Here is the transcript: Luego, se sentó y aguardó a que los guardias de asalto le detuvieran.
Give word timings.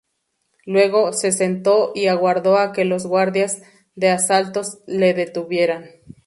Luego, 0.65 1.13
se 1.13 1.31
sentó 1.31 1.91
y 1.93 2.07
aguardó 2.07 2.57
a 2.57 2.73
que 2.73 2.85
los 2.85 3.05
guardias 3.05 3.61
de 3.93 4.09
asalto 4.09 4.61
le 4.87 5.13
detuvieran. 5.13 5.91